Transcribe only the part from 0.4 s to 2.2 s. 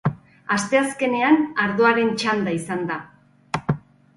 Asteazkenean, ardoaren